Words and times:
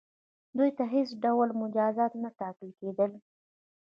دوی 0.57 0.69
ته 0.77 0.83
هیڅ 0.93 1.09
ډول 1.23 1.49
مجازات 1.61 2.13
نه 2.23 2.29
ټاکل 2.39 2.69
کیدل. 2.79 3.11